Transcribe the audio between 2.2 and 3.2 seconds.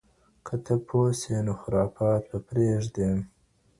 به پرېږدې.